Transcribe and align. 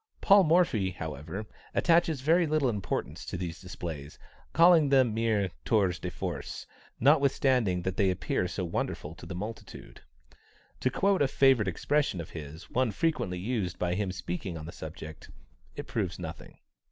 Paul 0.19 0.45
Morphy, 0.45 0.89
however, 0.89 1.45
attaches 1.75 2.21
very 2.21 2.47
little 2.47 2.69
importance 2.69 3.23
to 3.27 3.37
these 3.37 3.61
displays, 3.61 4.17
calling 4.51 4.89
them 4.89 5.13
mere 5.13 5.51
tours 5.63 5.99
de 5.99 6.09
force, 6.09 6.65
notwithstanding 6.99 7.83
that 7.83 7.97
they 7.97 8.09
appear 8.09 8.47
so 8.47 8.65
wonderful 8.65 9.13
to 9.13 9.27
the 9.27 9.35
multitude. 9.35 10.01
To 10.79 10.89
quote 10.89 11.21
a 11.21 11.27
favorite 11.27 11.67
expression 11.67 12.19
of 12.19 12.31
his, 12.31 12.67
one 12.71 12.89
frequently 12.91 13.37
used 13.37 13.77
by 13.77 13.93
him 13.93 14.09
in 14.09 14.13
speaking 14.13 14.57
on 14.57 14.65
the 14.65 14.71
subject 14.71 15.29
"It 15.75 15.85
proves 15.85 16.17
nothing." 16.17 16.57